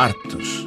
[0.00, 0.59] Artes.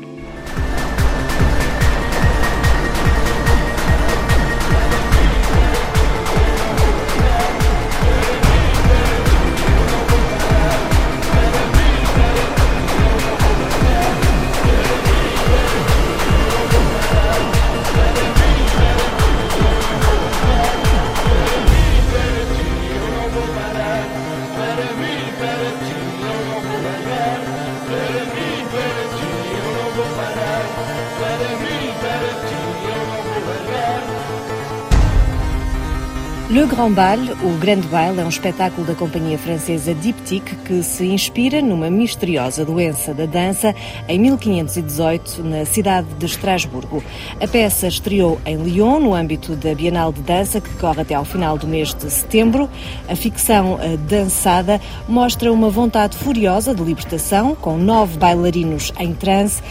[36.76, 41.62] Grand Bal, o Grande Baile, é um espetáculo da companhia francesa Diptyque que se inspira
[41.62, 43.76] numa misteriosa doença da dança
[44.08, 47.04] em 1518 na cidade de Estrasburgo.
[47.40, 51.26] A peça estreou em Lyon no âmbito da Bienal de Dança que decorre até ao
[51.26, 52.68] final do mês de setembro.
[53.08, 53.78] A ficção
[54.10, 59.62] dançada mostra uma vontade furiosa de libertação com nove bailarinos em transe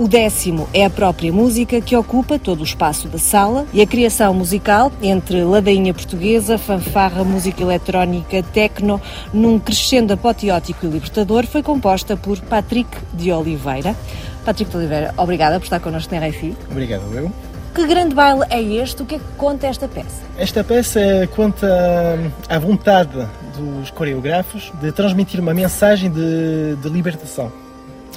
[0.00, 3.86] o décimo é a própria música que ocupa todo o espaço da sala e a
[3.86, 8.98] criação musical entre ladainha portuguesa, fanfarra, música eletrónica, techno,
[9.30, 13.94] num crescendo apoteótico e libertador, foi composta por Patrick de Oliveira.
[14.42, 16.56] Patrick de Oliveira, obrigada por estar connosco na RFI.
[16.70, 17.30] Obrigado, eu.
[17.74, 19.02] Que grande baile é este?
[19.02, 20.22] O que é que conta esta peça?
[20.38, 27.52] Esta peça conta a vontade dos coreógrafos de transmitir uma mensagem de, de libertação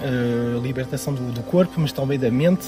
[0.01, 2.67] uh, libertação do, do, corpo, mas também da mente.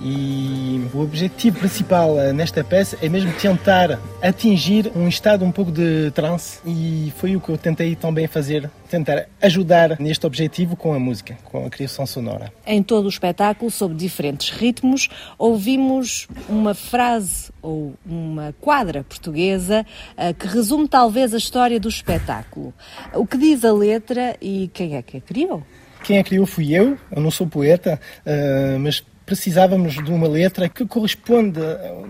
[0.00, 5.72] E o objetivo principal uh, nesta peça é mesmo tentar atingir um estado um pouco
[5.72, 10.92] de trance e foi o que eu tentei também fazer, tentar ajudar neste objetivo com
[10.92, 12.52] a música, com a criação sonora.
[12.66, 20.34] Em todo o espetáculo, sob diferentes ritmos, ouvimos uma frase ou uma quadra portuguesa uh,
[20.34, 22.74] que resume talvez a história do espetáculo.
[23.14, 25.62] O que diz a letra e quem é que a criou?
[26.06, 30.68] Quem a criou fui eu, eu não sou poeta, uh, mas precisávamos de uma letra
[30.68, 31.58] que corresponde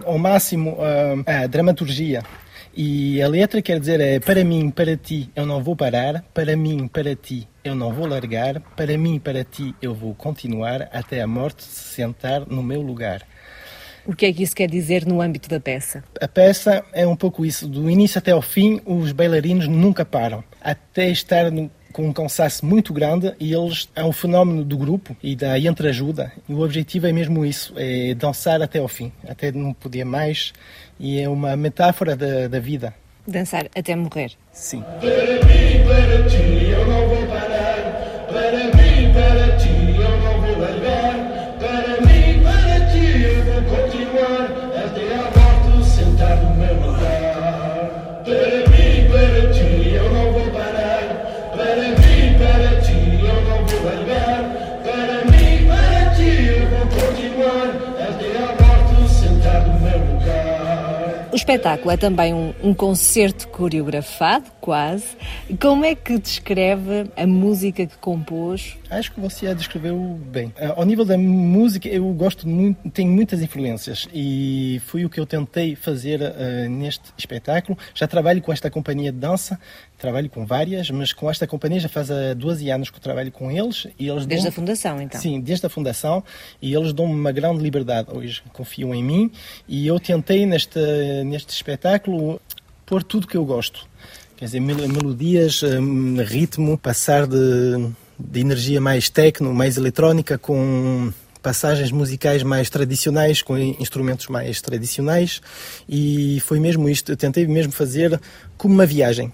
[0.05, 0.77] ao máximo
[1.25, 2.23] à dramaturgia.
[2.77, 6.55] E a letra quer dizer é para mim, para ti, eu não vou parar, para
[6.55, 11.23] mim, para ti, eu não vou largar, para mim, para ti, eu vou continuar até
[11.23, 13.23] a morte se sentar no meu lugar.
[14.05, 16.05] O que é que isso quer dizer no âmbito da peça?
[16.21, 17.67] A peça é um pouco isso.
[17.67, 20.45] Do início até ao fim, os bailarinos nunca param.
[20.61, 25.17] Até estar no com um cansaço muito grande e eles é um fenómeno do grupo
[25.23, 29.51] e da entreajuda e o objetivo é mesmo isso, é dançar até ao fim, até
[29.51, 30.53] não poder mais
[31.01, 32.95] e é uma metáfora da, da vida.
[33.27, 34.33] Dançar até morrer.
[34.53, 34.85] Sim.
[35.87, 37.16] Para
[61.47, 65.17] espetáculo é também um, um concerto coreografado, quase.
[65.61, 68.77] Como é que descreve a música que compôs?
[68.89, 69.99] Acho que você a descreveu
[70.31, 70.53] bem.
[70.57, 75.19] Ah, Ao nível da música, eu gosto muito, tenho muitas influências e foi o que
[75.19, 77.77] eu tentei fazer ah, neste espetáculo.
[77.95, 79.59] Já trabalho com esta companhia de dança,
[79.99, 83.33] trabalho com várias, mas com esta companhia já faz há 12 anos que eu trabalho
[83.33, 83.89] com eles.
[83.99, 85.21] E eles Desde dão- a fundação, então?
[85.21, 86.23] Sim, desde a fundação
[86.63, 89.33] e eles dão-me uma grande liberdade hoje, confiam em mim
[89.67, 90.79] e eu tentei neste,
[91.25, 92.41] neste espetáculo
[92.85, 93.85] pôr tudo que eu gosto.
[94.37, 101.13] Quer dizer, mel- melodias, hum, ritmo, passar de, de energia mais techno, mais eletrónica com
[101.43, 105.41] passagens musicais mais tradicionais, com instrumentos mais tradicionais
[105.89, 108.21] e foi mesmo isto, eu tentei mesmo fazer
[108.57, 109.31] como uma viagem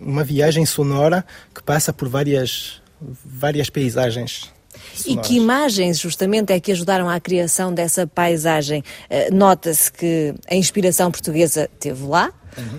[0.00, 1.24] uma viagem sonora
[1.54, 4.50] que passa por várias, várias paisagens.
[4.94, 5.26] E sonoras.
[5.26, 8.82] que imagens, justamente, é que ajudaram à criação dessa paisagem?
[9.10, 12.32] Eh, Nota-se que a inspiração portuguesa teve lá,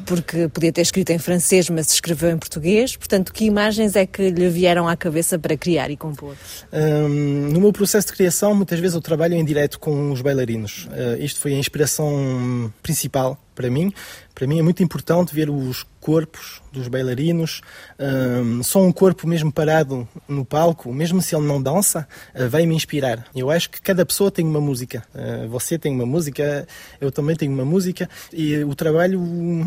[0.06, 2.96] porque podia ter escrito em francês, mas escreveu em português.
[2.96, 6.36] Portanto, que imagens é que lhe vieram à cabeça para criar e compor?
[6.72, 10.88] Hum, no meu processo de criação, muitas vezes eu trabalho em direto com os bailarinos.
[10.88, 13.94] Uh, isto foi a inspiração principal para mim.
[14.34, 17.60] Para mim é muito importante ver os corpos dos bailarinos.
[18.00, 22.66] Hum, só um corpo mesmo parado no palco, mesmo se ele não dança, uh, vai
[22.66, 23.26] me inspirar.
[23.36, 25.04] Eu acho que cada pessoa tem uma música.
[25.14, 26.66] Uh, você tem uma música,
[27.02, 28.10] eu também tenho uma música.
[28.32, 29.20] E o trabalho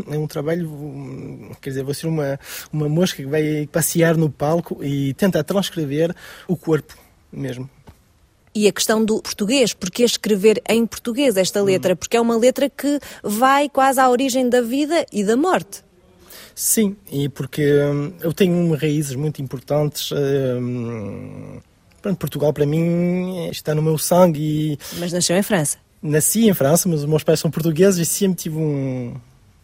[0.09, 2.41] é um trabalho, hum, quer dizer, você é uma,
[2.73, 6.15] uma mosca que vai passear no palco e tenta transcrever
[6.49, 6.97] o corpo
[7.33, 7.69] mesmo.
[8.55, 11.97] E a questão do português, porque escrever em português esta letra?
[11.97, 15.83] Porque é uma letra que vai quase à origem da vida e da morte.
[16.55, 21.61] Sim, e porque hum, eu tenho raízes muito importantes hum,
[22.19, 25.79] Portugal para mim está no meu sangue e Mas nasceu em França.
[26.03, 29.15] nasci em França, mas os meus pais são portugueses e sempre tive um.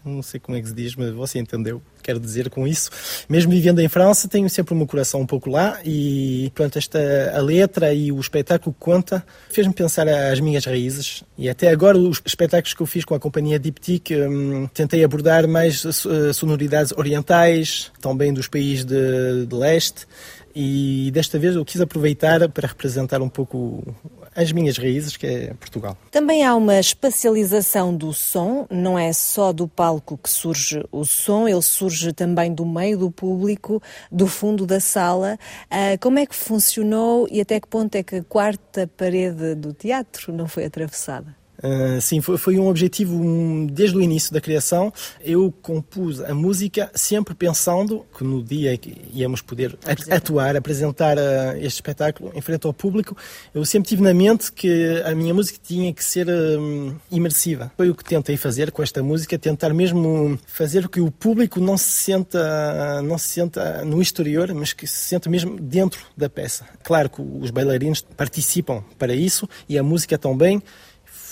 [0.04, 1.82] Não sei como é que se diz, mas você entendeu.
[2.02, 2.90] Quero dizer com isso.
[3.28, 6.98] Mesmo vivendo em França, tenho sempre o meu coração um pouco lá e, pronto, esta,
[7.34, 11.22] a letra e o espetáculo que conta fez-me pensar às minhas raízes.
[11.36, 15.46] E até agora, os espetáculos que eu fiz com a companhia Diptyque, hum, tentei abordar
[15.46, 20.06] mais eh, sonoridades orientais, também dos países de, de leste.
[20.54, 23.94] E desta vez eu quis aproveitar para representar um pouco
[24.38, 25.98] as minhas raízes, que é Portugal.
[26.12, 31.48] Também há uma espacialização do som, não é só do palco que surge o som,
[31.48, 33.82] ele surge também do meio do público,
[34.12, 35.36] do fundo da sala.
[35.68, 39.72] Ah, como é que funcionou e até que ponto é que a quarta parede do
[39.72, 41.36] teatro não foi atravessada?
[41.62, 44.92] Uh, sim, foi, foi, um objetivo um, desde o início da criação.
[45.20, 50.16] Eu compus a música sempre pensando que no dia que íamos poder apresentar.
[50.16, 53.16] atuar, apresentar uh, este espetáculo em frente ao público,
[53.54, 57.72] eu sempre tive na mente que a minha música tinha que ser uh, imersiva.
[57.76, 61.60] Foi o que tentei fazer com esta música, tentar mesmo fazer com que o público
[61.60, 66.28] não se senta, não se senta no exterior, mas que se senta mesmo dentro da
[66.28, 66.66] peça.
[66.82, 70.62] Claro que os bailarinos participam para isso e a música também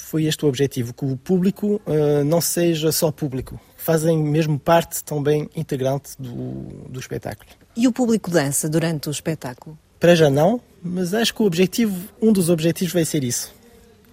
[0.06, 5.02] foi este o objetivo, que o público uh, não seja só público, fazem mesmo parte
[5.02, 7.50] também integrante do, do espetáculo.
[7.76, 9.76] E o público dança durante o espetáculo?
[9.98, 13.52] Para já não, mas acho que o objetivo, um dos objetivos vai ser isso.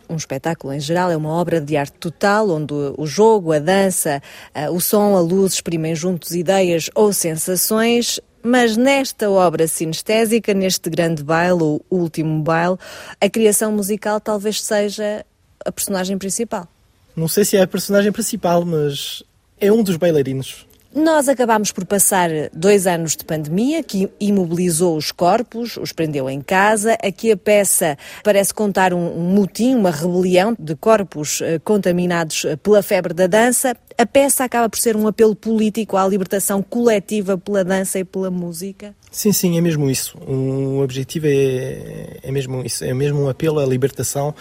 [0.10, 4.20] Um espetáculo, em geral, é uma obra de arte total, onde o jogo, a dança,
[4.56, 8.20] eh, o som, a luz exprimem juntos ideias ou sensações.
[8.42, 12.78] Mas nesta obra sinestésica, neste grande baile, o último baile,
[13.22, 15.24] a criação musical talvez seja
[15.66, 16.68] a personagem principal.
[17.16, 19.24] Não sei se é a personagem principal, mas
[19.60, 20.66] é um dos bailarinos.
[20.96, 26.40] Nós acabámos por passar dois anos de pandemia que imobilizou os corpos, os prendeu em
[26.40, 26.96] casa.
[27.04, 32.84] Aqui a peça parece contar um, motim, uma rebelião de corpos eh, contaminados eh, pela
[32.84, 33.76] febre da dança.
[33.98, 38.30] A peça acaba por ser um apelo político à libertação coletiva pela dança e pela
[38.30, 38.94] música.
[39.14, 40.18] Sim, sim, é mesmo isso.
[40.18, 44.34] O objetivo é, é mesmo isso, é mesmo um apelo à libertação.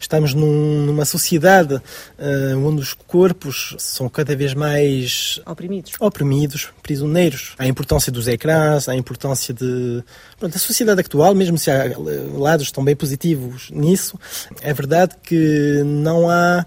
[0.00, 5.94] Estamos num, numa sociedade uh, onde os corpos são cada vez mais oprimidos.
[5.98, 7.54] oprimidos, prisioneiros.
[7.58, 10.04] Há a importância dos ecrãs, há a importância de,
[10.38, 11.86] pronto, da sociedade atual, mesmo se há
[12.32, 14.16] lados também positivos nisso,
[14.62, 16.64] é verdade que não há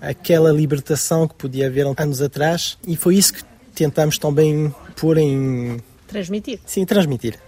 [0.00, 3.42] aquela libertação que podia haver anos atrás e foi isso que
[3.74, 5.80] tentamos também pôr em
[6.12, 6.60] Transmitir.
[6.66, 7.38] Sim, transmitir.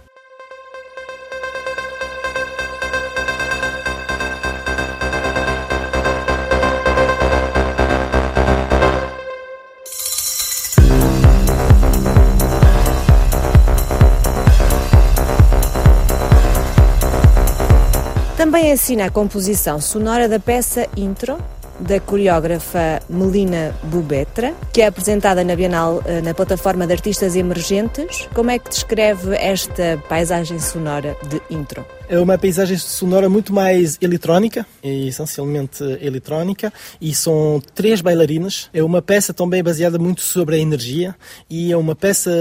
[18.35, 21.37] Também assina a composição sonora da peça Intro,
[21.79, 28.27] da coreógrafa Melina Bubetra, que é apresentada na Bienal eh, na plataforma de artistas emergentes.
[28.33, 31.85] Como é que descreve esta paisagem sonora de intro?
[32.07, 38.69] É uma paisagem sonora muito mais eletrónica, essencialmente eletrónica, e são três bailarinas.
[38.71, 41.15] É uma peça também baseada muito sobre a energia
[41.49, 42.31] e é uma peça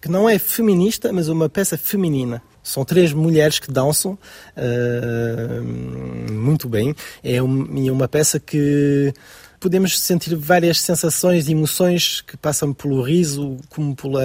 [0.00, 2.42] que não é feminista, mas é uma peça feminina.
[2.62, 4.18] São três mulheres que dançam
[4.56, 6.94] uh, muito bem.
[7.22, 9.12] É, um, é uma peça que
[9.58, 14.22] podemos sentir várias sensações e emoções que passam pelo riso, como pela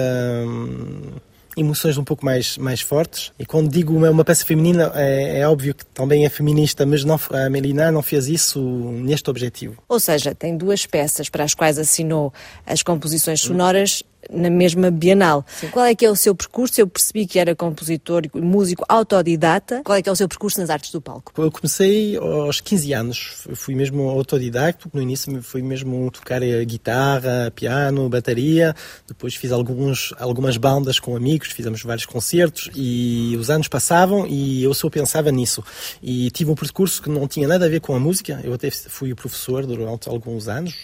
[1.56, 3.32] emoções um pouco mais, mais fortes.
[3.38, 7.04] E quando digo uma, uma peça feminina, é, é, óbvio que também é feminista, mas
[7.04, 9.82] não, a Melina não fez isso neste objetivo.
[9.88, 12.32] Ou seja, tem duas peças para as quais assinou
[12.66, 15.44] as composições sonoras na mesma Bienal.
[15.48, 15.68] Sim.
[15.68, 16.80] Qual é que é o seu percurso?
[16.80, 19.82] Eu percebi que era compositor e músico autodidata.
[19.84, 21.32] Qual é que é o seu percurso nas artes do palco?
[21.36, 23.46] Eu comecei aos 15 anos.
[23.54, 24.90] Fui mesmo autodidacto.
[24.92, 28.74] No início fui mesmo tocar guitarra, piano, bateria.
[29.06, 34.62] Depois fiz alguns, algumas bandas com amigos, fizemos vários concertos e os anos passavam e
[34.62, 35.62] eu só pensava nisso.
[36.02, 38.40] E tive um percurso que não tinha nada a ver com a música.
[38.42, 40.74] Eu até fui professor durante alguns anos,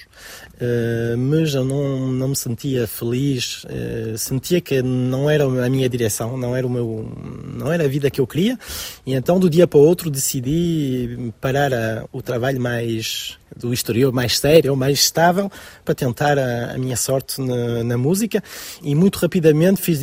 [0.60, 5.68] eh, mas eu não, não me sentia feliz feliz, uh, sentia que não era a
[5.68, 7.10] minha direção, não era o meu,
[7.54, 8.58] não era a vida que eu queria,
[9.06, 14.12] e então do dia para o outro decidi parar a, o trabalho mais do exterior
[14.12, 15.50] mais sério, mais estável,
[15.84, 18.42] para tentar a, a minha sorte na, na, música.
[18.82, 20.00] E muito rapidamente fiz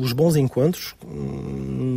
[0.00, 0.94] os bons encontros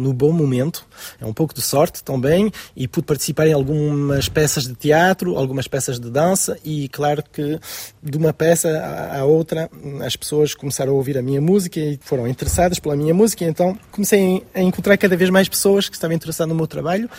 [0.06, 0.86] no bom momento.
[1.20, 2.52] É um pouco de sorte também.
[2.76, 6.58] E pude participar em algumas peças de teatro, algumas peças de dança.
[6.64, 7.60] E claro que
[8.04, 8.70] de uma peça
[9.12, 9.70] à outra
[10.06, 13.78] as pessoas começaram a ouvir a minha música e foram interessadas pela minha música, então
[13.92, 17.10] comecei a encontrar cada vez mais pessoas que estavam interessadas no meu trabalho.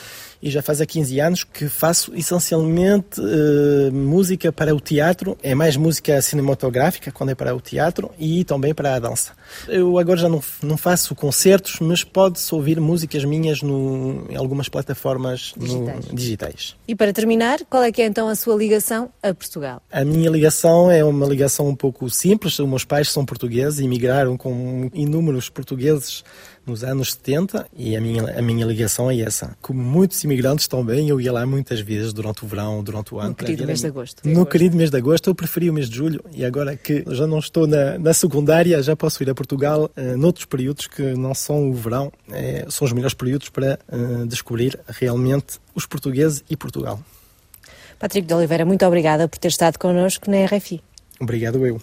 [0.43, 5.55] E já faz há 15 anos que faço essencialmente uh, música para o teatro, é
[5.55, 9.33] mais música cinematográfica quando é para o teatro e também para a dança.
[9.67, 14.69] Eu agora já não, não faço concertos, mas pode-se ouvir músicas minhas no, em algumas
[14.69, 16.07] plataformas digitais.
[16.07, 16.77] No, digitais.
[16.87, 19.83] E para terminar, qual é que é então a sua ligação a Portugal?
[19.91, 22.59] A minha ligação é uma ligação um pouco simples.
[22.59, 26.25] Os meus pais são portugueses, emigraram com inúmeros portugueses
[26.67, 29.57] nos anos 70 e a minha, a minha ligação é essa.
[29.63, 33.31] Como muitos imigrantes também, eu ia lá muitas vezes durante o verão, durante o ano.
[33.31, 34.29] No querido mês de agosto.
[34.29, 37.27] No querido mês de agosto, eu preferi o mês de julho e agora que já
[37.27, 41.35] não estou na, na secundária, já posso ir a Portugal uh, noutros períodos que não
[41.35, 46.57] são o verão, é, são os melhores períodos para uh, descobrir realmente os portugueses e
[46.57, 47.01] Portugal.
[47.99, 50.83] Patrick de Oliveira, muito obrigada por ter estado connosco na RFI.
[51.21, 51.81] Obrigado eu.